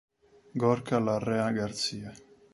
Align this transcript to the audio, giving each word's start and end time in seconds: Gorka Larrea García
Gorka 0.57 0.97
Larrea 0.99 1.51
García 1.51 2.11